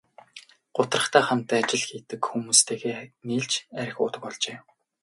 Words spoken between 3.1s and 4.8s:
нийлж архи уудаг болжээ.